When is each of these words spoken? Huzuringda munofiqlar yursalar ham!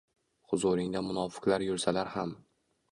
Huzuringda 0.53 1.03
munofiqlar 1.11 1.67
yursalar 1.69 2.13
ham! 2.19 2.35